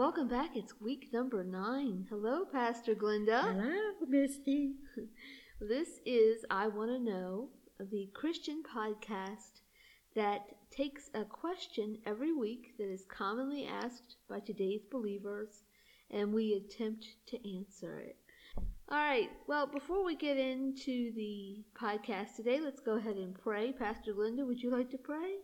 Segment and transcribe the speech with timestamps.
[0.00, 0.56] Welcome back.
[0.56, 2.06] It's week number nine.
[2.08, 3.42] Hello, Pastor Glenda.
[3.42, 4.72] Hello, Misty.
[5.62, 9.60] This is I Want to Know, the Christian podcast
[10.16, 10.40] that
[10.70, 15.64] takes a question every week that is commonly asked by today's believers,
[16.10, 18.16] and we attempt to answer it.
[18.88, 23.70] All right, well, before we get into the podcast today, let's go ahead and pray.
[23.70, 25.34] Pastor Glenda, would you like to pray?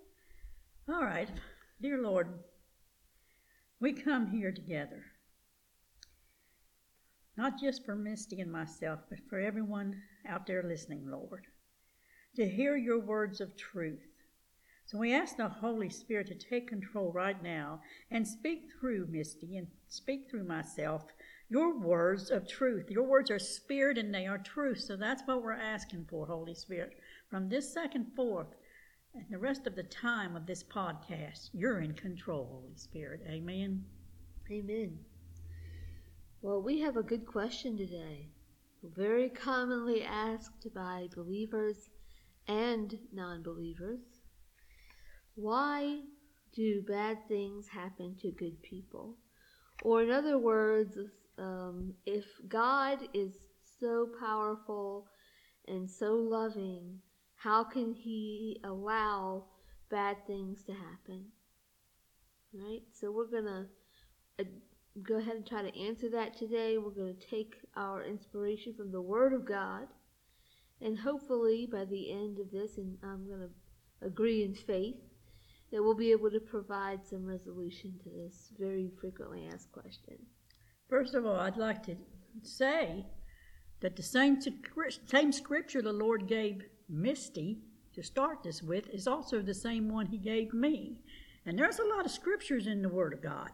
[0.88, 1.28] All right.
[1.82, 2.28] Dear Lord,
[3.80, 5.04] we come here together,
[7.36, 11.46] not just for Misty and myself, but for everyone out there listening, Lord,
[12.36, 14.06] to hear your words of truth.
[14.86, 17.80] So we ask the Holy Spirit to take control right now
[18.10, 21.02] and speak through Misty and speak through myself
[21.48, 22.90] your words of truth.
[22.90, 24.80] Your words are spirit and they are truth.
[24.80, 26.94] So that's what we're asking for, Holy Spirit.
[27.30, 28.48] From this second forth,
[29.14, 33.22] and the rest of the time of this podcast, you're in control, Holy Spirit.
[33.28, 33.84] Amen.
[34.50, 34.98] Amen.
[36.46, 38.28] Well, we have a good question today,
[38.80, 41.90] very commonly asked by believers
[42.46, 43.98] and non believers.
[45.34, 46.02] Why
[46.54, 49.16] do bad things happen to good people?
[49.82, 50.96] Or, in other words,
[51.36, 53.32] um, if God is
[53.80, 55.08] so powerful
[55.66, 57.00] and so loving,
[57.34, 59.46] how can He allow
[59.90, 61.24] bad things to happen?
[62.54, 62.82] Right?
[62.92, 63.66] So, we're going to
[64.38, 64.44] uh,
[65.02, 66.78] go ahead and try to answer that today.
[66.78, 69.88] We're going to take our inspiration from the Word of God.
[70.80, 74.96] And hopefully, by the end of this, and I'm going to agree in faith,
[75.72, 80.16] that we'll be able to provide some resolution to this very frequently asked question.
[80.88, 81.96] First of all, I'd like to
[82.42, 83.06] say
[83.80, 84.38] that the same,
[85.06, 87.58] same scripture the Lord gave Misty
[87.94, 91.00] to start this with is also the same one He gave me.
[91.44, 93.50] And there's a lot of scriptures in the Word of God.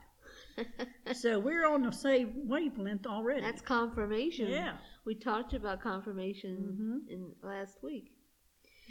[1.12, 3.40] So we're on the same wavelength already.
[3.40, 4.48] That's confirmation.
[4.48, 4.76] Yeah.
[5.04, 7.12] We talked about confirmation Mhm.
[7.12, 8.12] in last week.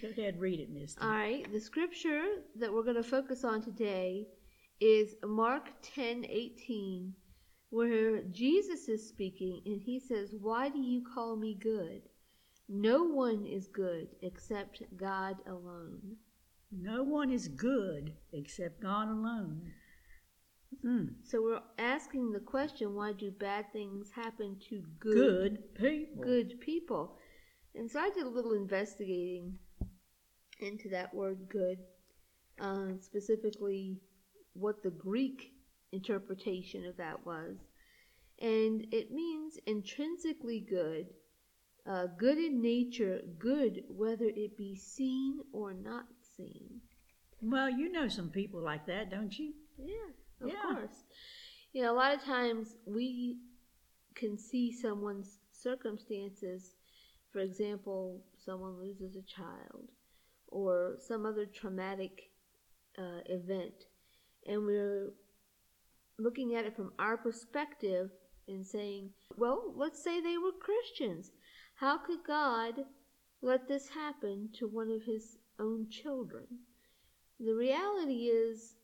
[0.01, 0.97] Go ahead, read it, Miss.
[0.99, 4.27] All right, the scripture that we're going to focus on today
[4.79, 7.13] is Mark 10:18,
[7.69, 12.09] where Jesus is speaking and he says, "Why do you call me good?
[12.67, 16.17] No one is good except God alone."
[16.71, 19.73] No one is good except God alone.
[20.85, 21.13] Mm.
[21.23, 26.23] So we're asking the question, why do bad things happen to good Good people.
[26.23, 27.17] good people?
[27.75, 29.57] And so I did a little investigating
[30.59, 31.77] into that word good,
[32.59, 33.99] uh, specifically
[34.53, 35.53] what the Greek
[35.91, 37.57] interpretation of that was.
[38.39, 41.07] And it means intrinsically good,
[41.85, 46.05] uh, good in nature, good whether it be seen or not
[46.35, 46.81] seen.
[47.41, 49.53] Well, you know some people like that, don't you?
[49.77, 50.11] Yeah,
[50.41, 50.73] of Yeah.
[50.75, 51.03] course.
[51.73, 53.37] You know, a lot of times we
[54.15, 56.75] can see someone's circumstances.
[57.31, 59.89] For example, someone loses a child
[60.47, 62.31] or some other traumatic
[62.97, 63.85] uh, event,
[64.45, 65.13] and we're
[66.19, 68.09] looking at it from our perspective
[68.47, 71.31] and saying, well, let's say they were Christians.
[71.75, 72.73] How could God
[73.41, 76.47] let this happen to one of his own children?
[77.39, 78.75] The reality is,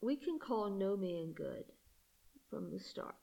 [0.00, 1.64] we can call no man good
[2.48, 3.14] from the start.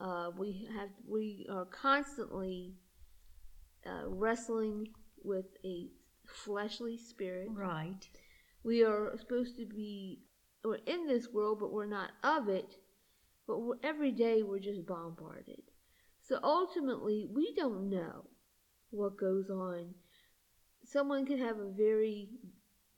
[0.00, 2.74] Uh, we have we are constantly
[3.86, 4.88] uh, wrestling
[5.22, 5.88] with a
[6.26, 7.48] fleshly spirit.
[7.50, 8.08] Right.
[8.62, 10.20] We are supposed to be
[10.64, 12.74] we're in this world, but we're not of it.
[13.46, 15.62] But every day we're just bombarded.
[16.20, 18.24] So ultimately, we don't know
[18.90, 19.94] what goes on.
[20.84, 22.30] Someone can have a very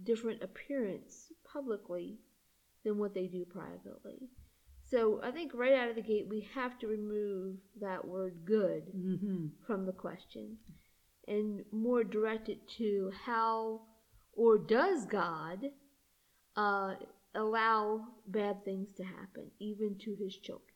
[0.03, 2.19] different appearance publicly
[2.85, 4.29] than what they do privately.
[4.91, 8.85] So I think right out of the gate, we have to remove that word good
[8.97, 9.47] Mm-hmm.
[9.67, 10.57] from the question
[11.27, 13.83] and more direct it to how
[14.33, 15.59] or does God
[16.57, 16.95] uh,
[17.35, 20.69] allow bad things to happen, even to his children?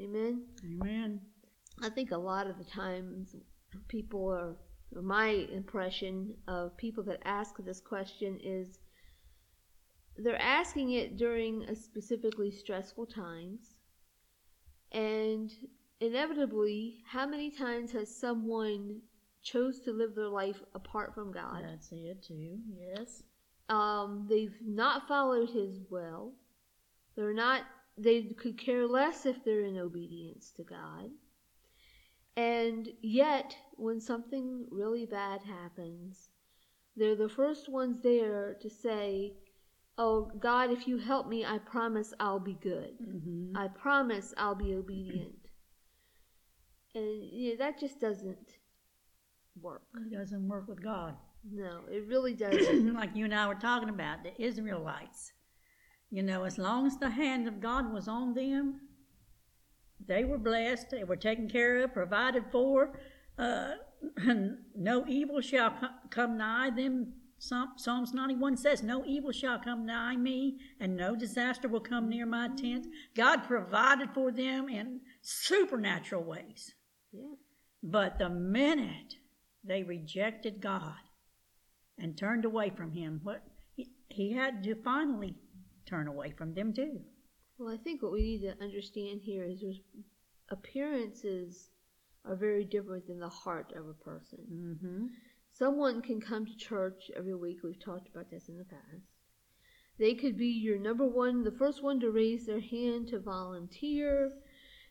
[0.00, 0.42] Amen.
[0.64, 1.20] Amen.
[1.82, 3.34] I think a lot of the times
[3.88, 4.56] people are,
[5.00, 8.78] my impression of people that ask this question is
[10.18, 13.76] they're asking it during a specifically stressful times.
[14.92, 15.52] And
[16.00, 19.00] inevitably, how many times has someone
[19.42, 21.62] chose to live their life apart from God.
[21.64, 22.58] That's it too.
[22.78, 23.22] Yes.
[23.68, 26.32] Um, they've not followed His will.
[27.16, 27.62] They're not.
[27.96, 31.10] They could care less if they're in obedience to God.
[32.36, 36.28] And yet, when something really bad happens,
[36.96, 39.32] they're the first ones there to say,
[39.98, 42.92] Oh, God, if you help me, I promise I'll be good.
[43.02, 43.56] Mm-hmm.
[43.56, 45.34] I promise I'll be obedient.
[46.94, 48.58] And yeah, that just doesn't
[49.60, 49.82] work.
[49.96, 51.16] It doesn't work with God.
[51.50, 52.94] No, it really doesn't.
[52.94, 55.32] like you and I were talking about, the Israelites.
[56.10, 58.80] You know, as long as the hand of God was on them,
[60.06, 62.98] they were blessed, they were taken care of, provided for.
[63.36, 63.72] Uh,
[64.76, 65.74] no evil shall
[66.10, 67.12] come nigh them.
[67.38, 72.26] Psalms 91 says, No evil shall come nigh me, and no disaster will come near
[72.26, 72.86] my tent.
[73.14, 76.74] God provided for them in supernatural ways.
[77.12, 77.34] yeah.
[77.82, 79.14] But the minute
[79.62, 80.98] they rejected God
[81.96, 83.42] and turned away from Him, what
[83.76, 85.36] he, he had to finally
[85.86, 87.00] turn away from them too.
[87.56, 89.80] Well, I think what we need to understand here is there's
[90.50, 91.70] appearances
[92.24, 94.38] are very different than the heart of a person.
[94.52, 95.06] Mm-hmm.
[95.58, 97.58] Someone can come to church every week.
[97.64, 99.02] We've talked about this in the past.
[99.98, 104.30] They could be your number one, the first one to raise their hand to volunteer.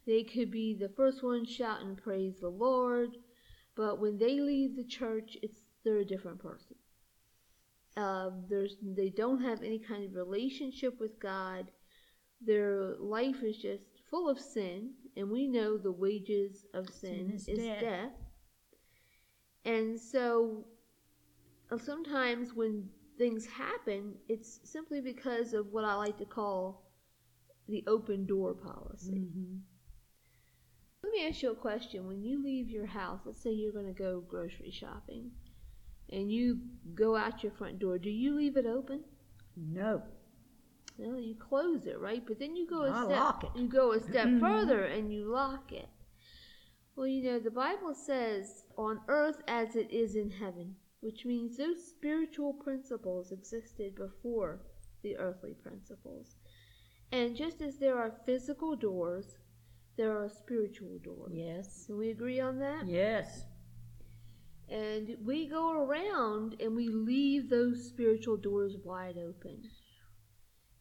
[0.05, 3.11] They could be the first one shout and praise the Lord.
[3.75, 6.75] But when they leave the church, it's they're a different person.
[7.95, 11.71] Um, there's they don't have any kind of relationship with God.
[12.45, 17.31] Their life is just full of sin, and we know the wages of sin, Sin
[17.35, 17.81] is is death.
[17.81, 18.11] death.
[19.67, 20.65] And so
[21.71, 26.85] uh, sometimes when things happen, it's simply because of what I like to call
[27.67, 29.23] the open door policy.
[29.23, 29.59] Mm-hmm.
[31.03, 32.07] Let me ask you a question.
[32.07, 35.31] When you leave your house, let's say you're going to go grocery shopping,
[36.09, 36.59] and you
[36.95, 39.03] go out your front door, do you leave it open?
[39.57, 40.03] No.
[40.97, 42.25] No, you close it, right?
[42.25, 43.07] But then you go a I step.
[43.09, 43.51] lock it.
[43.55, 44.39] You go a step Mhm.
[44.39, 45.89] further and you lock it.
[46.97, 51.55] Well, you know the Bible says, "On earth as it is in heaven," which means
[51.55, 54.65] those spiritual principles existed before
[55.03, 56.37] the earthly principles.
[57.11, 59.37] And just as there are physical doors,
[59.95, 61.33] there are spiritual doors.
[61.35, 61.85] Yes.
[61.85, 62.87] Can we agree on that?
[62.87, 63.45] Yes.
[64.67, 69.69] And we go around and we leave those spiritual doors wide open.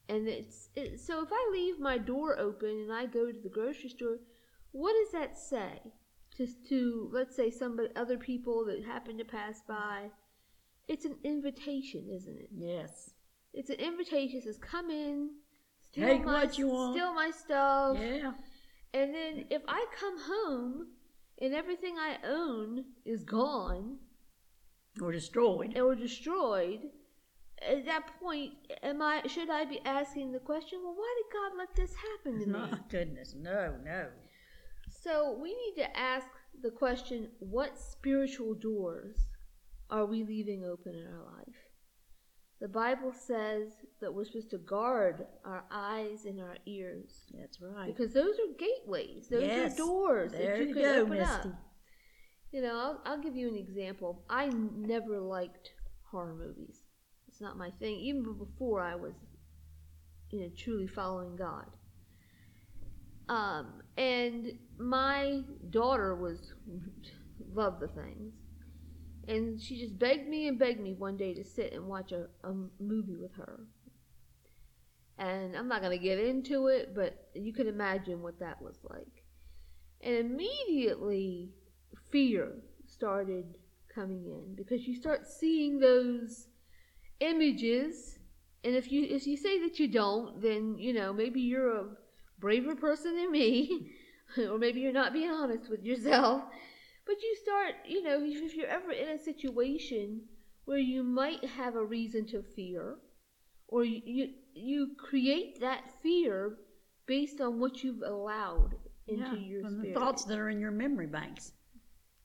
[0.08, 3.50] And it's it, so if I leave my door open and I go to the
[3.50, 4.18] grocery store,
[4.72, 5.92] what does that say?
[6.36, 10.10] Just to let's say somebody other people that happen to pass by.
[10.88, 12.48] It's an invitation, isn't it?
[12.56, 13.10] Yes.
[13.54, 14.38] It's an invitation.
[14.38, 15.30] It says, "Come in,
[15.80, 18.32] steal Take my what you want." steal my stuff." Yeah.
[18.92, 20.86] And then if I come home
[21.40, 23.98] and everything I own is gone,
[25.00, 25.76] Or destroyed.
[25.78, 26.80] or destroyed,
[27.60, 31.58] at that point, am I should I be asking the question, well, why did God
[31.58, 32.52] let this happen to me?
[32.52, 33.34] My goodness.
[33.34, 34.08] No, no.
[35.06, 36.26] So we need to ask
[36.62, 39.16] the question, what spiritual doors
[39.88, 41.54] are we leaving open in our life?
[42.60, 43.68] The Bible says
[44.00, 47.86] that we're supposed to guard our eyes and our ears That's right.
[47.86, 49.28] because those are gateways.
[49.28, 49.74] Those Yes.
[49.74, 51.50] are doors There that you, you can go, open Misty.
[51.50, 51.62] up.
[52.50, 54.24] You know, I'll, I'll give you an example.
[54.28, 55.72] I never liked
[56.10, 56.80] horror movies.
[57.28, 59.14] It's not my thing, even before I was,
[60.32, 61.66] you know, truly following God.
[63.28, 65.40] Um, and my
[65.70, 66.52] daughter was
[67.52, 68.34] loved the things,
[69.26, 72.26] and she just begged me and begged me one day to sit and watch a,
[72.44, 73.60] a movie with her.
[75.18, 79.24] And I'm not gonna get into it, but you can imagine what that was like.
[80.02, 81.50] And immediately,
[82.10, 82.52] fear
[82.86, 83.58] started
[83.92, 86.48] coming in because you start seeing those
[87.20, 88.18] images
[88.62, 91.86] and if you if you say that you don't then you know maybe you're a
[92.38, 93.92] braver person than me
[94.38, 96.42] or maybe you're not being honest with yourself
[97.06, 100.20] but you start you know if you're ever in a situation
[100.64, 102.96] where you might have a reason to fear
[103.68, 106.56] or you you, you create that fear
[107.06, 108.74] based on what you've allowed
[109.08, 109.48] into yeah.
[109.48, 111.52] your From spirit the thoughts that are in your memory banks.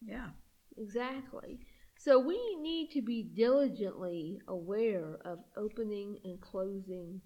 [0.01, 0.29] Yeah.
[0.77, 1.59] Exactly.
[1.97, 7.21] So we need to be diligently aware of opening and closing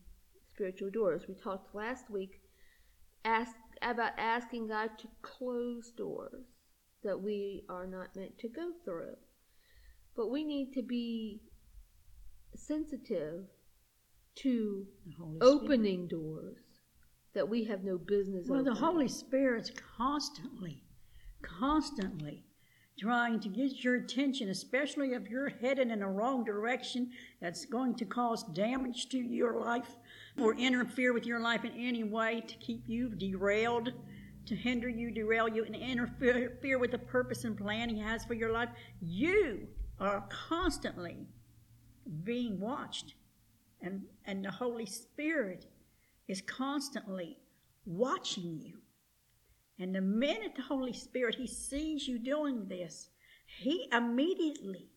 [0.53, 1.23] spiritual doors.
[1.27, 2.41] We talked last week
[3.25, 6.45] ask, about asking God to close doors
[7.03, 9.15] that we are not meant to go through.
[10.15, 11.41] But we need to be
[12.55, 13.45] sensitive
[14.35, 15.53] to The Holy Spirit.
[15.53, 16.57] opening doors
[17.33, 18.83] that we have no business Well, the opening.
[18.83, 20.83] Holy Spirit's constantly,
[21.41, 22.45] constantly
[22.97, 27.95] trying to get your attention, especially if you're headed in a wrong direction that's going
[27.95, 29.97] to cause damage to your life
[30.39, 33.91] or interfere with your life in any way to keep you derailed,
[34.45, 38.33] to hinder you, derail you, and interfere with the purpose and plan He has for
[38.33, 38.69] your life.
[39.01, 39.67] You
[39.99, 41.27] are constantly
[42.23, 43.15] being watched,
[43.81, 45.65] and, and the Holy Spirit
[46.27, 47.37] is constantly
[47.85, 48.79] watching you.
[49.79, 53.09] And the minute the Holy Spirit He sees you doing this,
[53.45, 54.89] He immediately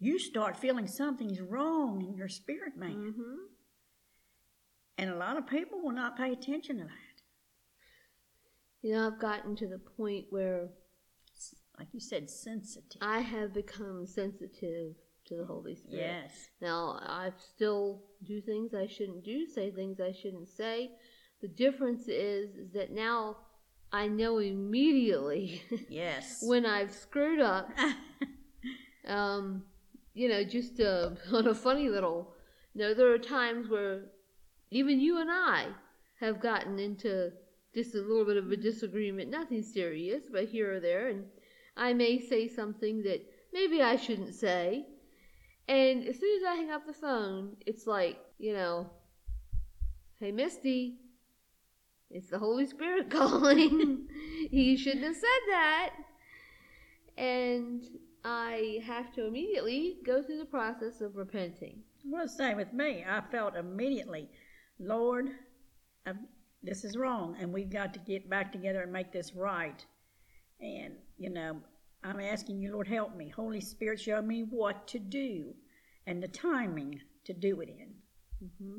[0.00, 2.94] you start feeling something's wrong in your spirit, man.
[2.94, 3.53] Mm-hmm.
[4.98, 6.90] And a lot of people will not pay attention to that.
[8.82, 10.68] You know, I've gotten to the point where,
[11.78, 13.00] like you said, sensitive.
[13.00, 14.94] I have become sensitive
[15.26, 16.22] to the Holy Spirit.
[16.22, 16.48] Yes.
[16.60, 20.90] Now, I still do things I shouldn't do, say things I shouldn't say.
[21.40, 23.38] The difference is, is that now
[23.92, 26.40] I know immediately yes.
[26.42, 27.70] when I've screwed up.
[29.06, 29.64] um,
[30.14, 32.34] you know, just uh, on a funny little.
[32.74, 34.02] You know, there are times where
[34.76, 35.68] even you and I
[36.20, 37.32] have gotten into
[37.74, 41.24] just a little bit of a disagreement, nothing serious, but here or there, and
[41.76, 43.20] I may say something that
[43.52, 44.86] maybe I shouldn't say.
[45.66, 48.90] And as soon as I hang up the phone, it's like, you know,
[50.20, 50.98] hey, Misty,
[52.10, 54.06] it's the Holy Spirit calling.
[54.50, 55.90] he shouldn't have said that.
[57.16, 57.82] And
[58.24, 61.80] I have to immediately go through the process of repenting.
[62.04, 63.04] Well, same with me.
[63.08, 64.28] I felt immediately,
[64.78, 65.30] Lord,
[66.06, 66.16] I've,
[66.62, 69.84] this is wrong, and we've got to get back together and make this right.
[70.60, 71.60] And, you know,
[72.02, 73.28] I'm asking you, Lord, help me.
[73.28, 75.54] Holy Spirit, show me what to do
[76.06, 77.94] and the timing to do it in.
[78.42, 78.78] Mm-hmm.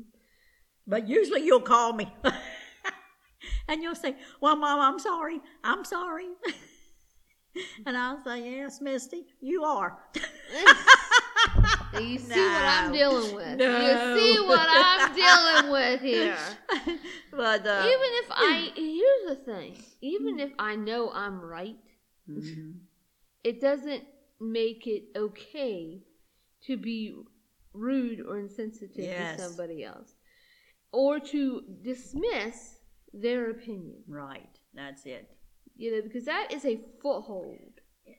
[0.86, 2.12] But usually you'll call me
[3.68, 5.40] and you'll say, Well, Mom, I'm sorry.
[5.64, 6.28] I'm sorry.
[7.86, 9.98] and I'll say, Yes, Misty, you are.
[12.00, 12.42] you see no.
[12.42, 13.58] what I'm dealing with.
[13.58, 13.80] No.
[13.80, 16.36] You see what I'm dealing with here.
[17.32, 21.76] but uh, even if I here's the thing, even if I know I'm right,
[22.30, 22.72] mm-hmm.
[23.42, 24.04] it doesn't
[24.40, 26.02] make it okay
[26.66, 27.14] to be
[27.72, 29.36] rude or insensitive yes.
[29.36, 30.14] to somebody else,
[30.92, 32.78] or to dismiss
[33.12, 34.02] their opinion.
[34.08, 34.58] Right.
[34.74, 35.28] That's it.
[35.76, 37.65] You know, because that is a foothold.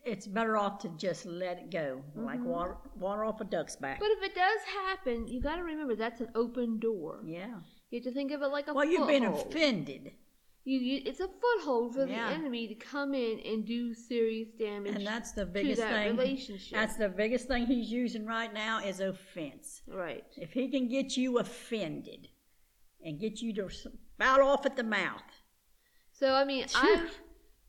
[0.05, 2.25] It's better off to just let it go, mm-hmm.
[2.25, 3.99] like water, water off a duck's back.
[3.99, 7.21] But if it does happen, you got to remember that's an open door.
[7.25, 7.59] Yeah.
[7.89, 10.11] You have to think of it like a well, you've been offended.
[10.65, 12.27] You, you, it's a foothold for yeah.
[12.27, 14.95] the enemy to come in and do serious damage.
[14.95, 16.17] And that's the biggest that thing.
[16.17, 16.77] Relationship.
[16.77, 19.81] That's the biggest thing he's using right now is offense.
[19.87, 20.25] Right.
[20.35, 22.27] If he can get you offended
[23.01, 25.21] and get you to spout off at the mouth.
[26.11, 27.17] So I mean, I've,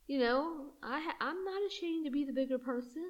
[0.08, 3.04] you know, I I'm not ashamed to be the bigger person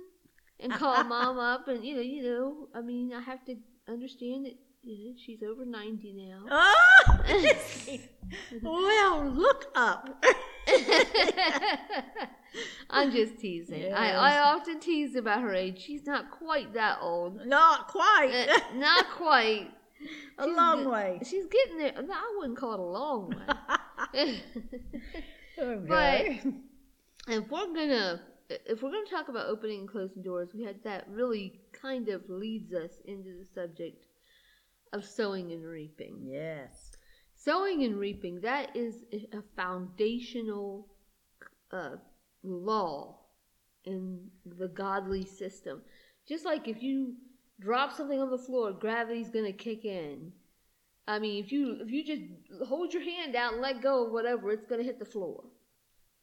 [0.61, 3.57] and call mom up and you know, you know, I mean, I have to
[3.89, 6.45] understand that you know, she's over 90 now.
[6.51, 7.19] Oh!
[8.63, 10.25] well, look up.
[12.91, 13.83] I'm just teasing.
[13.83, 13.95] Yes.
[13.95, 15.81] I, I often tease about her age.
[15.81, 17.45] She's not quite that old.
[17.47, 18.47] Not quite.
[18.49, 19.69] Uh, not quite.
[20.39, 21.21] a She's long get- way.
[21.29, 21.93] She's getting there.
[22.03, 23.35] No, I wouldn't call it a long
[24.15, 24.41] way.
[25.59, 26.41] okay.
[27.29, 31.07] If we're gonna if we're gonna talk about opening and closing doors, we had that
[31.09, 34.07] really kind of leads us into the subject
[34.93, 36.21] of sowing and reaping.
[36.23, 36.93] yes.
[37.37, 40.89] Sowing and reaping that is a foundational
[41.71, 41.97] uh,
[42.43, 43.21] law
[43.85, 45.83] in the godly system.
[46.27, 47.15] Just like if you
[47.61, 50.33] drop something on the floor, gravity's gonna kick in.
[51.07, 52.23] I mean, if you if you just
[52.67, 55.45] hold your hand out and let go of whatever, it's gonna hit the floor.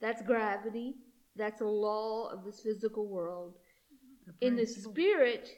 [0.02, 0.96] That's gravity.
[1.36, 3.56] That's a law of this physical world.
[4.42, 5.50] In the spirit,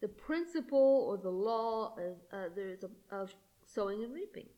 [0.00, 3.32] the principle or the law of uh, there's a, of
[3.66, 4.48] sowing and reaping,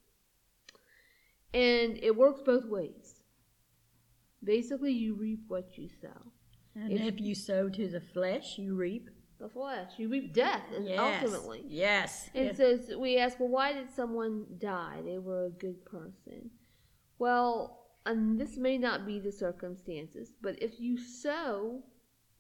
[1.53, 3.23] and it works both ways.
[4.43, 6.33] Basically, you reap what you sow.
[6.75, 9.09] And If- if you sow to the flesh, you reap.
[9.39, 11.23] The flesh, you reap death, and Yes.
[11.25, 11.65] ultimately.
[11.67, 12.31] Yes.
[12.35, 12.87] And Yes.
[12.87, 15.03] so we ask, well, why did someone die?
[15.03, 16.51] They were a good person.
[17.19, 21.83] Well, and this may not be the circumstances, but if you sow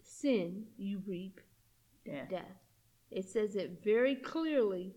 [0.02, 1.40] sin, you reap
[2.04, 2.26] Yeah.
[2.26, 2.58] death.
[3.10, 4.94] It says it very clearly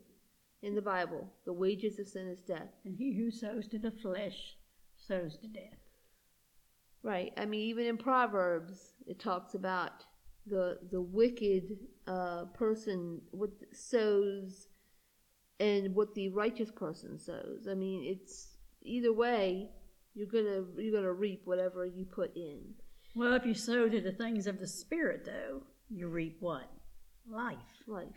[0.61, 1.31] in the Bible.
[1.45, 2.73] The wages of sin is death.
[2.83, 4.57] And he who sows to the flesh
[4.95, 5.79] sows to death.
[7.03, 7.31] Right.
[7.37, 10.05] I mean, even in Proverbs, it talks about
[10.45, 14.67] the the wicked uh, person what sows
[15.59, 17.67] and what the righteous person sows.
[17.69, 19.71] I mean, it's either way
[20.17, 22.73] you're gonna you're gonna reap whatever you put in.
[23.15, 26.69] Well, if you sow to the things of the Spirit, though, you reap what?
[27.29, 27.57] Life.
[27.87, 28.07] Life.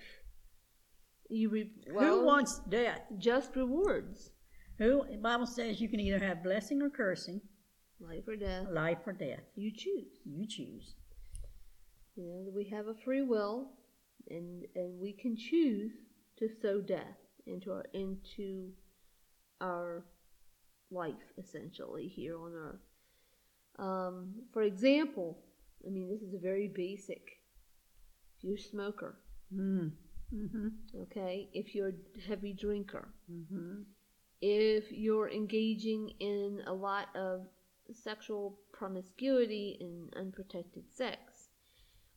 [1.29, 3.03] You reap well, Who wants death?
[3.19, 4.31] just rewards,
[4.79, 5.05] Who?
[5.11, 7.41] The Bible says you can either have blessing or cursing,
[8.01, 8.67] life or death.
[8.71, 9.45] life or death.
[9.55, 10.09] You choose.
[10.25, 10.95] You choose.
[12.17, 13.73] You know, we have a free will,
[14.29, 15.93] and and we can choose
[16.39, 18.71] to sow death into our into
[19.61, 20.05] our
[20.91, 22.81] life, essentially here on earth.
[23.79, 25.39] Um, for example,
[25.87, 27.23] I mean, this is a very basic.
[28.39, 29.19] If you're a smoker,
[29.53, 29.91] Mm.
[30.33, 30.69] Mm-hmm.
[31.03, 33.83] okay, if you're a heavy drinker, Mm-hmm.
[34.41, 37.47] if you're engaging in a lot of
[37.93, 41.49] sexual promiscuity and unprotected sex,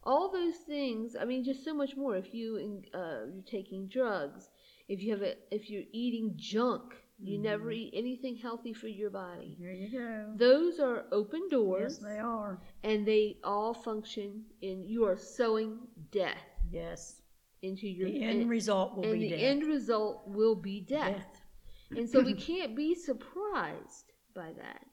[0.03, 1.15] all those things.
[1.19, 2.15] I mean, just so much more.
[2.15, 4.49] If you uh, you're taking drugs,
[4.87, 7.73] if you have a, if you're eating junk, you never mm-hmm.
[7.73, 9.55] eat anything healthy for your body.
[9.57, 10.33] Here you go.
[10.35, 12.59] Those are open doors, Yes, they are.
[12.83, 15.79] and they all function in you are sowing
[16.11, 17.21] death Yes.
[17.61, 19.43] into your The end and, result will and be the death.
[19.43, 21.15] end result will be death.
[21.15, 21.97] Death.
[21.97, 24.85] And so we can't be surprised by that.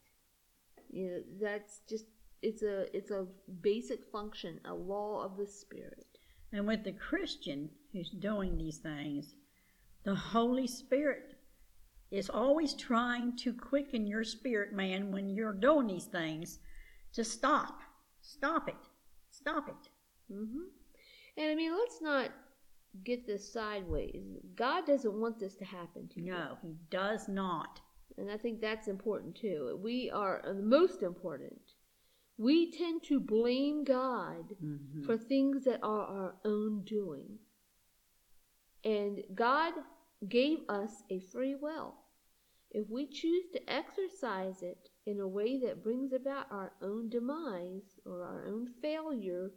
[0.90, 2.04] You know, that's just
[2.42, 3.26] it's a it's a
[3.60, 6.06] basic function, a law of the spirit.
[6.52, 9.34] And with the Christian who's doing these things,
[10.04, 11.29] the Holy Spirit
[12.10, 16.58] is always trying to quicken your spirit, man, when you're doing these things,
[17.12, 17.80] to stop.
[18.20, 18.74] Stop it.
[19.30, 19.88] Stop it.
[20.32, 20.64] hmm
[21.36, 22.30] And I mean, let's not
[23.04, 24.22] get this sideways.
[24.56, 26.32] God doesn't want this to happen to you.
[26.32, 27.80] No, he does not.
[28.18, 29.78] And I think that's important too.
[29.82, 31.60] We are the most important.
[32.36, 35.04] We tend to blame God Mhm.
[35.04, 37.38] for things that are our own doing.
[38.84, 39.74] And God
[40.28, 41.94] gave us a free will.
[42.70, 47.98] If we choose to exercise it in a way that brings about our own demise
[48.04, 49.50] or our own failure,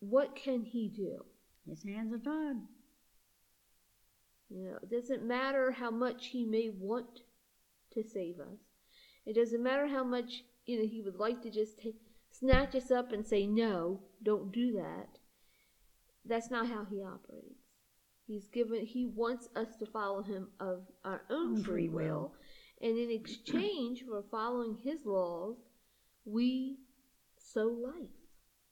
[0.00, 1.24] what can He do?
[1.68, 2.56] His hands are tied.
[4.48, 7.20] You know, it doesn't matter how much He may want
[7.92, 8.58] to save us.
[9.24, 11.80] It doesn't matter how much you know He would like to just
[12.32, 15.18] snatch us up and say, "No, don't do that."
[16.24, 17.51] That's not how He operates.
[18.26, 18.84] He's given.
[18.86, 22.32] He wants us to follow Him of our own free will.
[22.80, 25.56] and in exchange for following His laws,
[26.24, 26.78] we
[27.36, 28.10] sow life.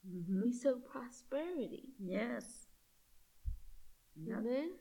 [0.09, 1.89] hmm We sow prosperity.
[1.99, 2.65] Yes.
[4.25, 4.37] Yep.
[4.39, 4.71] Amen.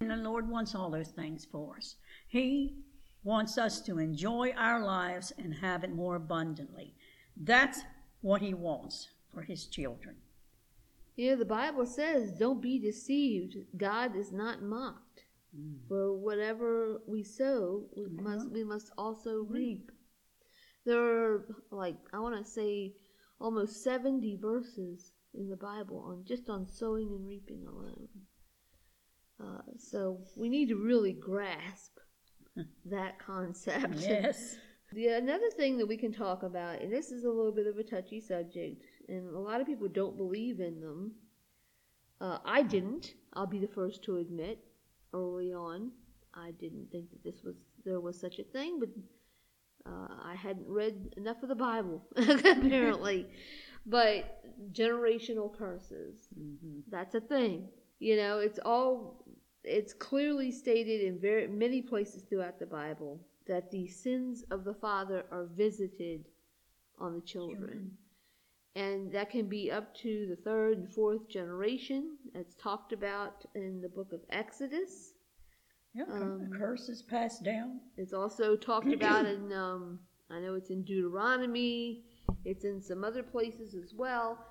[0.00, 1.96] And the Lord wants all those things for us.
[2.28, 2.76] He
[3.22, 6.94] wants us to enjoy our lives and have it more abundantly.
[7.36, 7.80] That's
[8.20, 10.16] what He wants for His children.
[11.16, 13.56] You know, the Bible says, don't be deceived.
[13.76, 15.24] God is not mocked.
[15.88, 19.92] For whatever we sow, we must we must also reap.
[20.84, 22.94] There are like I want to say
[23.40, 28.08] almost 70 verses in the Bible on just on sowing and reaping alone.
[29.40, 31.98] Uh, so we need to really grasp
[32.86, 33.96] that concept.
[33.98, 34.56] Yes.
[34.92, 37.78] The another thing that we can talk about, and this is a little bit of
[37.78, 41.12] a touchy subject, and a lot of people don't believe in them.
[42.20, 43.14] Uh, I didn't.
[43.34, 44.58] I'll be the first to admit.
[45.12, 45.92] Early on,
[46.34, 48.88] I didn't think that this was there was such a thing, but
[49.86, 53.26] uh, I hadn't read enough of the Bible apparently.
[53.86, 57.68] but generational curses, hmm that's a thing.
[57.98, 59.24] You know, it's all
[59.64, 64.74] it's clearly stated in very many places throughout the Bible that the sins of the
[64.74, 66.26] father are visited
[66.98, 67.96] on the children.
[68.76, 72.16] And that can be up to the third and fourth generation.
[72.34, 75.12] It's talked about in the book of Exodus.
[75.94, 77.80] Yeah, Um, the curse is passed down.
[77.96, 82.04] It's also talked about in, um, I know it's in Deuteronomy,
[82.44, 84.44] it's in some other places as well.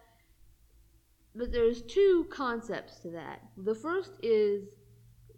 [1.35, 3.41] But there's two concepts to that.
[3.57, 4.69] The first is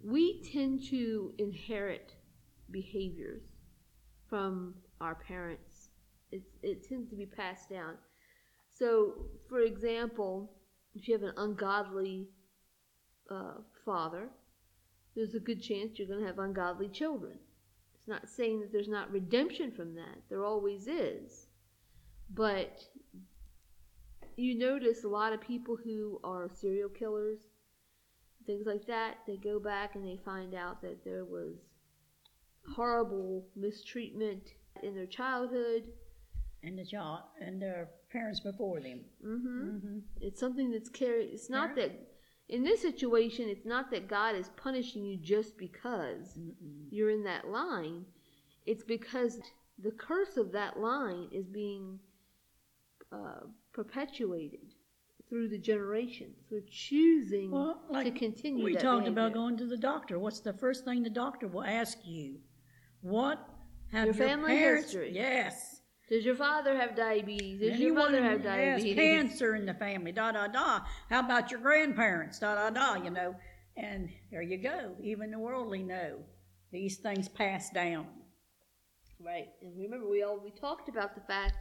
[0.04, 2.14] we tend to inherit
[2.70, 3.44] behaviors
[4.30, 5.90] from our parents.
[6.32, 7.96] It's, it tends to be passed down.
[8.78, 9.14] So,
[9.48, 10.52] for example,
[10.96, 12.28] if you have an ungodly
[13.32, 14.28] uh, father,
[15.16, 17.40] there's a good chance you're going to have ungodly children.
[17.96, 20.18] It's not saying that there's not redemption from that.
[20.30, 21.48] There always is.
[22.34, 22.84] But
[24.36, 27.40] you notice a lot of people who are serial killers,
[28.46, 31.56] things like that, they go back and they find out that there was
[32.76, 34.50] horrible mistreatment
[34.84, 35.88] in their childhood.
[36.64, 39.00] And the child and their parents before them.
[39.22, 39.98] hmm Mm-hmm.
[40.22, 41.30] It's something that's carried.
[41.36, 41.92] It's not that,
[42.56, 46.38] in this situation, it's not that God is punishing you just because
[46.96, 48.06] you're in that line.
[48.66, 49.40] It's because
[49.88, 52.00] the curse of that line is being
[53.12, 53.42] uh,
[53.74, 54.74] perpetuated
[55.30, 56.38] through the generations.
[56.52, 58.64] We're choosing Well, like to continue.
[58.64, 60.20] we talked about going to the doctor.
[60.20, 62.38] What's the first thing the doctor will ask you?
[63.02, 63.40] What
[63.92, 64.86] have Your your, family parents?
[64.86, 65.12] history.
[65.14, 65.75] Yes.
[66.10, 67.60] Does your father have diabetes?
[67.60, 68.96] Does your mother have has diabetes?
[68.96, 70.12] cancer in the family?
[70.12, 70.82] Da da da.
[71.10, 72.40] How about your grandparents?
[72.40, 73.04] Da da da.
[73.04, 73.36] You know,
[73.76, 74.96] and there you go.
[75.02, 76.20] Even the worldly know
[76.72, 78.06] these things pass down.
[79.20, 79.48] Right.
[79.62, 81.56] And remember, we all we talked about the fact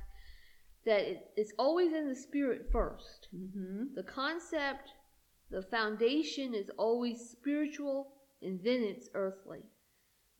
[0.84, 3.28] that it, it's always in the spirit first.
[3.34, 3.94] Mm-hmm.
[3.94, 4.90] The concept,
[5.50, 9.60] the foundation is always spiritual, and then it's earthly.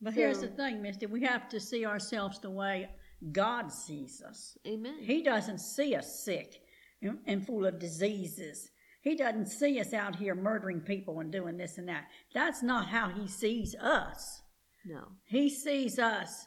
[0.02, 1.06] But here's the thing, Misty.
[1.06, 2.90] We have to see ourselves the way
[3.32, 4.56] God sees us.
[4.66, 4.96] Amen.
[5.00, 6.60] He doesn't see us sick
[7.02, 8.70] and, and full of diseases.
[9.02, 12.04] He doesn't see us out here murdering people and doing this and that.
[12.34, 14.42] That's not how he sees us.
[14.84, 15.08] no.
[15.24, 16.46] He sees us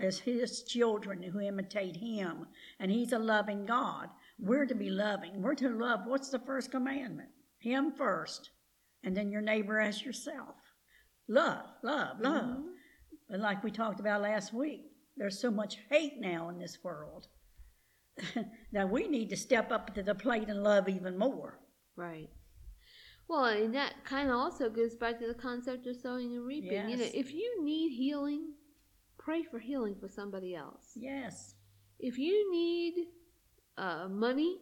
[0.00, 2.46] as his children who imitate him,
[2.80, 4.08] and he's a loving God.
[4.38, 5.42] We're to be loving.
[5.42, 6.00] We're to love.
[6.06, 7.28] What's the first commandment?
[7.58, 8.50] Him first,
[9.04, 10.56] and then your neighbor as yourself.
[11.28, 12.58] Love, love, love.
[13.28, 14.82] But like we talked about last week,
[15.16, 17.28] there's so much hate now in this world
[18.72, 21.60] that we need to step up to the plate and love even more.
[21.96, 22.28] Right.
[23.28, 26.88] Well, and that kind of also goes back to the concept of sowing and reaping.
[26.88, 28.52] You know, if you need healing,
[29.18, 30.92] pray for healing for somebody else.
[30.94, 31.54] Yes.
[31.98, 33.06] If you need
[33.76, 34.58] uh, money,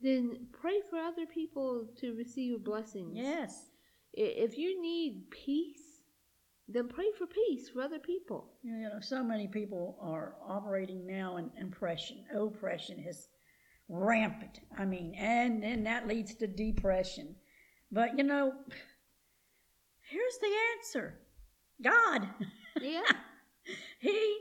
[0.00, 3.12] then pray for other people to receive blessings.
[3.14, 3.66] Yes.
[4.12, 5.89] If you need peace,
[6.72, 8.52] then pray for peace for other people.
[8.62, 12.24] You know, so many people are operating now in oppression.
[12.34, 13.28] Oppression is
[13.88, 14.60] rampant.
[14.78, 17.34] I mean, and then that leads to depression.
[17.90, 18.52] But you know,
[20.02, 21.18] here's the answer
[21.82, 22.28] God.
[22.80, 23.00] Yeah.
[24.00, 24.38] he,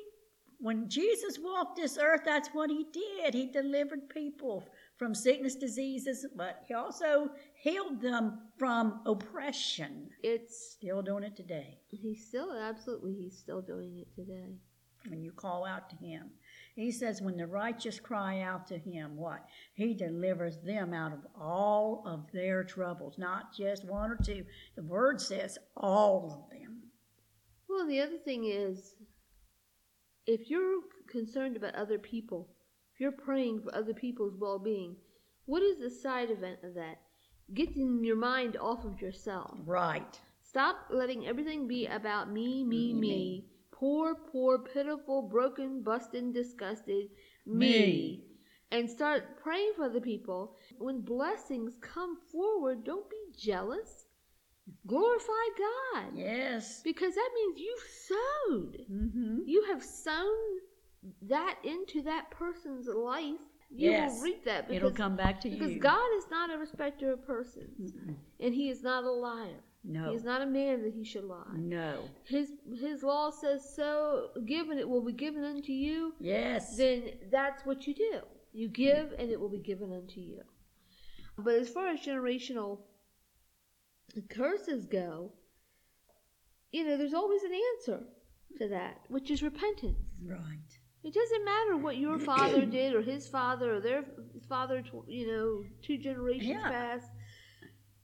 [0.59, 3.33] when Jesus walked this earth, that's what he did.
[3.33, 4.63] He delivered people
[4.99, 10.09] from sickness, diseases, but he also healed them from oppression.
[10.21, 11.79] it's Still doing it today.
[11.89, 14.57] he's still absolutely he's still doing it today.
[15.07, 16.29] when you call out to him.
[16.75, 19.45] He says, when the righteous cry out to him, what?
[19.73, 24.43] He delivers them out of all of their troubles, not just one or two.
[24.75, 26.83] The word says all of them.
[27.69, 28.95] Well, the other thing is,
[30.25, 32.49] if you're concerned about other people,
[32.99, 34.95] you're praying for other people's well being,
[35.45, 36.99] what is the side event of that?
[37.53, 39.57] Getting your mind off of yourself.
[39.65, 40.19] Right.
[40.43, 43.45] Stop letting everything be about me, me, Me, me.
[43.71, 47.07] Poor, poor, pitiful, broken, busted, disgusted
[47.45, 47.57] me.
[47.57, 48.23] Me.
[48.71, 50.57] And start praying for other people.
[50.77, 54.05] When blessings come forward, don't be jealous.
[54.85, 56.11] Glorify God.
[56.13, 56.81] Yes.
[56.83, 58.77] Because that means you've sowed.
[58.91, 59.37] Mm-hmm.
[59.45, 60.59] You have sown
[61.23, 63.39] that into that person's life.
[63.71, 64.15] You Yes.
[64.15, 65.79] will reap that because, It'll come back to because you.
[65.79, 67.91] God is not a respecter of persons.
[67.91, 68.15] Mm-mm.
[68.39, 69.61] And he is not a liar.
[69.83, 70.09] No.
[70.09, 71.53] He is not a man that he should lie.
[71.55, 72.09] No.
[72.25, 76.75] His his law says so given it will be given unto you, Yes.
[76.77, 78.21] then that's what you do.
[78.53, 80.41] You give and it will be given unto you.
[81.37, 82.79] But as far as generational
[84.29, 85.31] curses go,
[86.71, 88.03] you know, there's always an answer
[88.57, 89.99] to that, which is repentance.
[90.25, 90.68] right.
[91.03, 94.03] It doesn't matter what your father did or his father or their
[94.47, 96.69] father, you know, two generations Yeah.
[96.69, 97.09] past.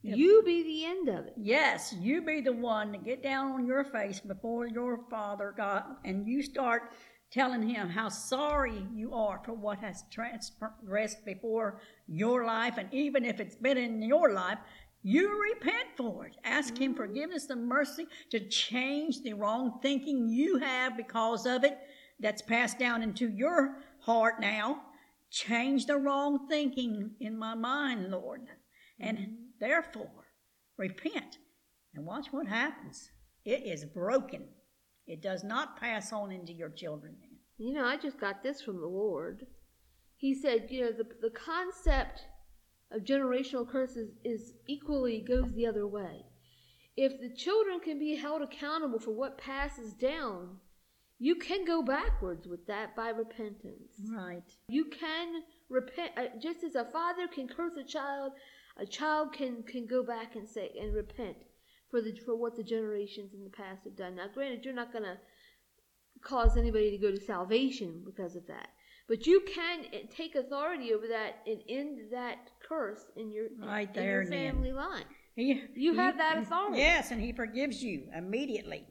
[0.02, 0.18] Yep.
[0.18, 1.34] You be the end of it.
[1.36, 5.82] Yes, you be the one to get down on your face before your father God
[6.04, 6.92] and you start
[7.32, 13.24] telling him how sorry you are for what has transgressed before your life and even
[13.24, 14.58] if it's been in your life
[15.02, 17.02] you repent for it ask him mm-hmm.
[17.02, 21.78] forgiveness and mercy to change the wrong thinking you have because of it
[22.20, 24.82] that's passed down into your heart now
[25.30, 28.42] change the wrong thinking in my mind lord
[29.00, 29.32] and mm-hmm.
[29.60, 30.26] therefore
[30.78, 31.38] repent
[31.94, 33.10] and watch what happens.
[33.44, 34.44] It is broken.
[35.06, 37.16] It does not pass on into your children.
[37.58, 39.46] You know, I just got this from the Lord.
[40.16, 42.22] He said, you know, the, the concept
[42.92, 46.24] of generational curses is equally goes the other way.
[46.96, 50.56] If the children can be held accountable for what passes down,
[51.18, 53.92] you can go backwards with that by repentance.
[54.10, 54.42] Right.
[54.68, 58.32] You can repent uh, just as a father can curse a child,
[58.78, 61.36] a child can can go back and say and repent
[61.90, 64.16] for the for what the generations in the past have done.
[64.16, 65.16] Now, granted, you're not going to
[66.22, 68.68] cause anybody to go to salvation because of that,
[69.08, 73.88] but you can uh, take authority over that and end that curse in your Right
[73.88, 74.52] in there your and then.
[74.52, 75.04] family line.
[75.34, 76.78] He, You he- have that authority.
[76.78, 78.86] Yes, and he forgives you immediately.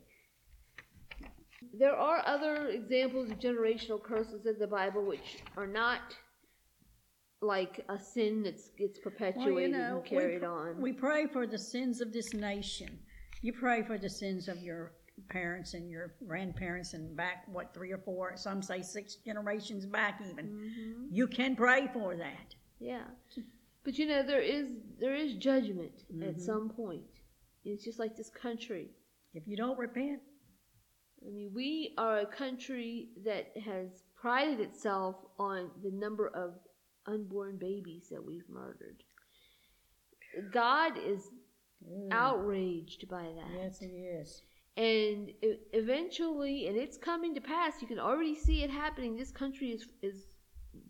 [1.78, 6.16] There are other examples of generational curses in the Bible which are not
[7.42, 10.82] like a sin that's gets Well, perpetuated you know, and carried we, on.
[10.82, 12.98] we pray for the sins of this nation.
[13.42, 14.94] You pray for the sins of your
[15.30, 20.22] parents and your grandparents and back, what, three or four, some say six generations back
[20.30, 20.48] even.
[20.48, 21.08] Mhm.
[21.12, 22.56] You can pray for that.
[22.80, 23.06] Yeah.
[23.84, 26.42] But you know, there is there is judgment at Mhm.
[26.42, 27.06] some point.
[27.64, 28.90] It's just like this country.
[29.34, 30.22] If you don't repent,
[31.28, 36.54] I mean, we are a country that has prided itself on the number of
[37.08, 39.04] unborn babies that we've murdered.
[40.52, 41.30] God is
[41.84, 42.08] Mm.
[42.12, 43.52] outraged by that.
[43.54, 44.42] Yes, it is.
[44.78, 45.32] And
[45.74, 49.16] eventually, and it's coming to pass, you can already see it happening.
[49.16, 50.28] This country is, is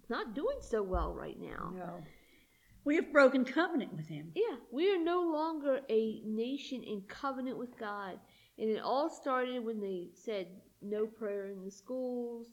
[0.09, 1.73] not doing so well right now.
[1.75, 2.03] No.
[2.83, 4.31] We have broken covenant with him.
[4.35, 8.19] Yeah, we are no longer a nation in covenant with God.
[8.57, 10.47] And it all started when they said
[10.81, 12.47] no prayer in the schools.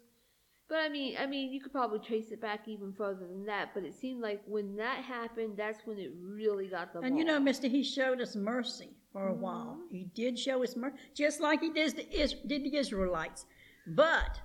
[0.69, 3.71] But I mean, I mean, you could probably trace it back even further than that.
[3.75, 7.01] But it seemed like when that happened, that's when it really got the.
[7.01, 9.79] And you know, Misty, he showed us mercy for a while.
[9.85, 9.95] Mm-hmm.
[9.97, 13.45] He did show us mercy, just like he did the, Is- did the Israelites.
[13.87, 14.41] But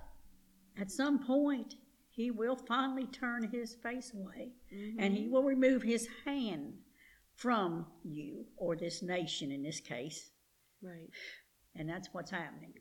[0.78, 1.76] at some point,
[2.10, 5.00] he will finally turn his face away, Mm-hmm.
[5.00, 6.74] and he will remove his hand
[7.36, 10.30] from you or this nation in this case.
[10.82, 11.08] right.
[11.78, 12.72] And that's what's happening.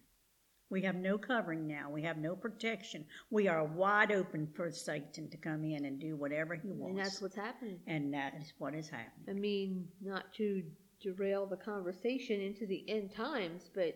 [0.69, 1.89] We have no covering now.
[1.89, 3.05] We have no protection.
[3.29, 6.89] We are wide open for Satan to come in and do whatever he wants.
[6.89, 7.79] And that's what's happening.
[7.87, 9.29] and that is what is happening.
[9.29, 10.63] I mean, not to
[11.01, 13.95] derail the conversation into the end times, but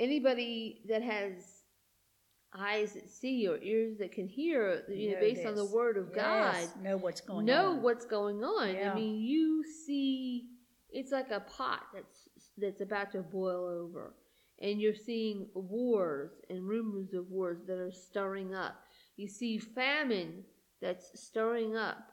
[0.00, 1.62] anybody that has
[2.58, 5.96] eyes that see or ears that can hear, you know, Know based on the word
[5.96, 7.82] of God, know what's going know on.
[7.82, 8.74] what's going on.
[8.74, 8.92] Yeah.
[8.92, 10.46] I mean, you see,
[10.90, 12.27] it's like a pot that's
[12.60, 14.14] that's about to boil over,
[14.60, 18.76] and you're seeing wars and rumors of wars that are stirring up.
[19.16, 20.44] You see famine
[20.80, 22.10] that's stirring up.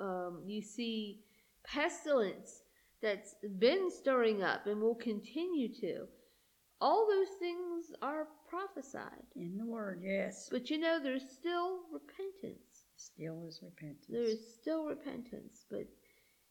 [0.00, 1.20] Um, you see
[1.64, 2.62] pestilence
[3.02, 6.06] that's been stirring up and will continue to.
[6.80, 9.26] All those things are prophesied.
[9.34, 10.48] in the word, yes.
[10.50, 12.86] But you know, there's still repentance.
[12.96, 14.06] Still is repentance.
[14.08, 15.86] There is still repentance, but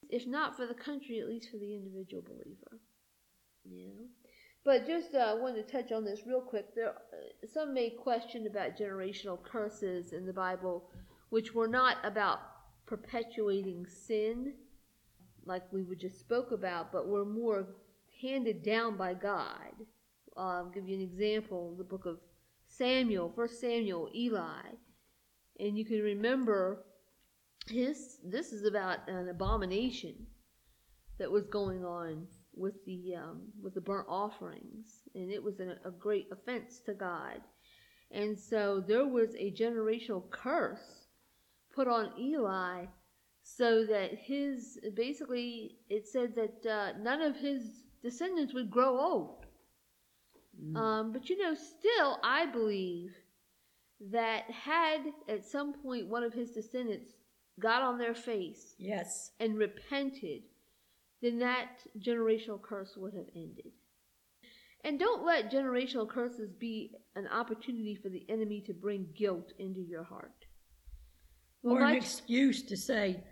[0.09, 2.79] if not for the country, at least for the individual believer.
[3.71, 4.07] Know.
[4.63, 6.75] But just uh, wanted to touch on this real quick.
[6.75, 10.89] There, uh, some may question about generational curses in the Bible,
[11.29, 12.39] which were not about
[12.85, 14.53] perpetuating sin,
[15.45, 17.67] like we just spoke about, but were more
[18.21, 19.73] handed down by God.
[20.35, 22.19] Uh, I'll give you an example: the book of
[22.67, 24.63] Samuel, First Samuel, Eli,
[25.59, 26.83] and you can remember
[27.69, 28.17] his.
[28.23, 30.27] This is about an abomination
[31.19, 32.27] that was going on
[32.57, 36.93] with the um, with the burnt offerings, and it was a, a great offense to
[36.93, 37.41] God.
[38.11, 41.07] And so there was a generational curse
[41.73, 42.85] put on Eli,
[43.43, 49.45] so that his basically it said that uh, none of his descendants would grow old.
[50.61, 50.77] Mm.
[50.77, 53.11] Um, but you know, still, I believe
[54.11, 57.11] that had at some point one of his descendants
[57.59, 59.31] got on their face yes.
[59.39, 60.43] and repented,
[61.21, 63.71] then that generational curse would have ended.
[64.83, 69.81] And don't let generational curses be an opportunity for the enemy to bring guilt into
[69.81, 70.45] your heart.
[71.63, 73.23] Well, or an excuse to say,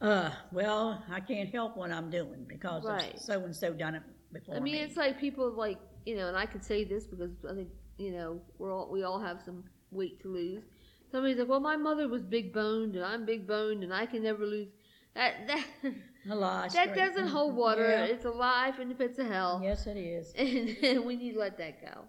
[0.00, 3.18] uh, well, I can't help what I'm doing because Right.
[3.20, 4.02] so and so done it
[4.32, 4.80] before I mean, me.
[4.80, 8.12] it's like people like you know, and I could say this because I think you
[8.12, 10.62] know we're all we all have some weight to lose.
[11.10, 14.22] Somebody's like, well, my mother was big boned and I'm big boned and I can
[14.22, 14.68] never lose.
[15.14, 15.64] That that
[16.30, 16.68] a lie.
[16.68, 16.94] that straight.
[16.94, 17.88] doesn't hold water.
[17.88, 18.04] Yeah.
[18.04, 20.32] It's a life and the pits of hell, Yes, it is.
[20.82, 22.04] and we need to let that go.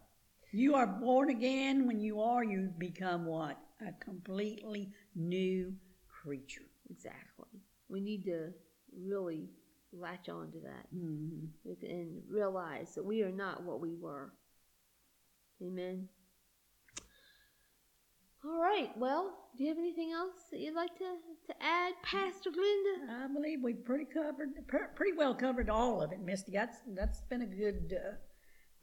[0.52, 1.88] You are born again.
[1.88, 3.58] When you are, you become what?
[3.82, 5.74] A completely new
[6.08, 6.62] creature.
[6.90, 7.60] Exactly.
[7.90, 8.54] We need to
[8.96, 9.50] really
[9.92, 11.46] latch on to that hmm
[11.82, 14.34] and realize that we are not what we were.
[15.62, 16.08] Amen.
[18.46, 18.90] All right.
[18.98, 21.16] Well, do you have anything else that you'd like to,
[21.48, 23.24] to add, Pastor Glenda?
[23.24, 26.52] I believe we pretty covered, pretty well covered all of it, Misty.
[26.52, 28.16] That's that's been a good uh,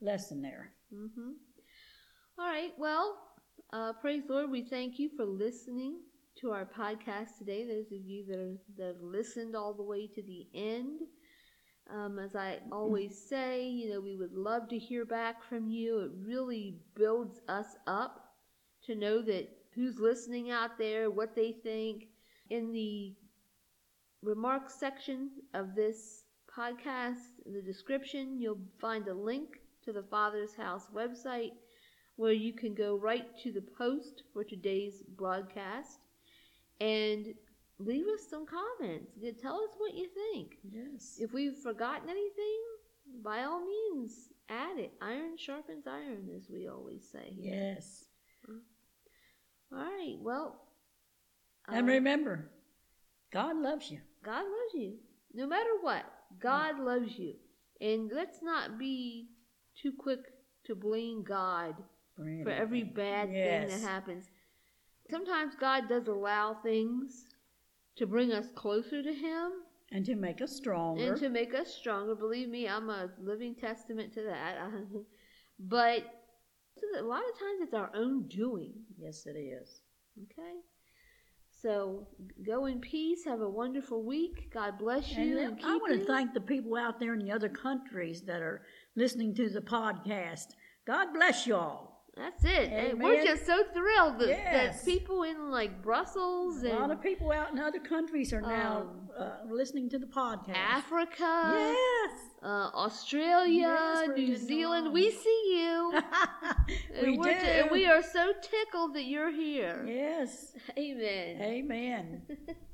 [0.00, 0.72] lesson there.
[0.94, 1.32] Mm-hmm.
[2.38, 2.72] All right.
[2.78, 3.18] Well,
[3.72, 4.50] uh, praise Lord.
[4.50, 5.98] We thank you for listening
[6.40, 7.66] to our podcast today.
[7.66, 11.00] Those of you that, are, that have listened all the way to the end.
[11.92, 15.98] Um, as I always say, you know, we would love to hear back from you.
[15.98, 18.19] It really builds us up
[18.86, 22.08] to know that who's listening out there, what they think.
[22.50, 23.14] In the
[24.22, 30.54] remarks section of this podcast, in the description, you'll find a link to the Father's
[30.54, 31.52] House website
[32.16, 36.00] where you can go right to the post for today's broadcast
[36.80, 37.34] and
[37.78, 39.12] leave us some comments.
[39.40, 40.56] Tell us what you think.
[40.70, 41.16] Yes.
[41.18, 42.60] If we've forgotten anything,
[43.22, 44.92] by all means, add it.
[45.00, 47.32] Iron sharpens iron, as we always say.
[47.38, 48.06] Yes.
[49.72, 50.16] All right.
[50.20, 50.56] Well.
[51.68, 52.50] And uh, remember,
[53.32, 54.00] God loves you.
[54.24, 54.94] God loves you.
[55.32, 56.04] No matter what,
[56.40, 57.34] God loves you.
[57.80, 59.28] And let's not be
[59.80, 60.20] too quick
[60.66, 61.74] to blame God
[62.16, 64.26] for every bad thing that happens.
[65.10, 67.24] Sometimes God does allow things
[67.96, 69.52] to bring us closer to Him
[69.92, 71.12] And to make us stronger.
[71.12, 72.14] and to make us stronger.
[72.14, 74.58] Believe me, I'm a living testament to that.
[75.58, 76.19] but
[76.98, 78.72] a lot of times it's our own doing.
[78.98, 79.80] yes, it is.
[80.24, 80.54] Okay?
[81.62, 82.06] So
[82.46, 83.24] go in peace.
[83.24, 84.50] Have a wonderful week.
[84.52, 85.38] God bless you.
[85.38, 85.98] And And, I want you.
[86.00, 88.62] to thank the people out there in the other countries that are
[88.96, 90.46] listening to the podcast.
[90.86, 92.06] God bless you all.
[92.16, 92.70] That's it.
[92.72, 94.78] And we're just so thrilled that, Yes.
[94.82, 98.40] that people in like Brussels and A lot of people out in other countries are
[98.40, 100.56] now Um, uh, listening to the podcast.
[100.56, 102.12] Africa, Yes.
[102.42, 105.92] uh, Australia, Yes, New Zealand, we see you.
[107.02, 107.22] we do.
[107.24, 109.84] t- and we are so tickled that you're here.
[109.86, 110.52] Yes.
[110.78, 111.40] Amen.
[111.42, 112.22] Amen.